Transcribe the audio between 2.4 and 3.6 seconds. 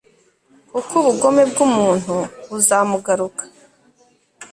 buzamugaruka